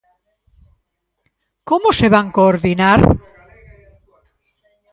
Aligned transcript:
¿Como 1.69 1.89
se 1.99 2.07
van 2.13 2.27
coordinar? 2.37 2.99